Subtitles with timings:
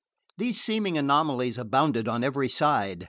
[0.39, 2.97] These seeming anomalies abounded on every side.